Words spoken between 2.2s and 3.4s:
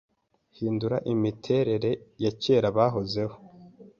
ya kerabahozeho